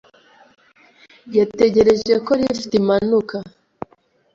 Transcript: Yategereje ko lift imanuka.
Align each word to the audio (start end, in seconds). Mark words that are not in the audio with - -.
Yategereje 1.37 2.13
ko 2.25 2.31
lift 2.41 2.71
imanuka. 2.81 3.37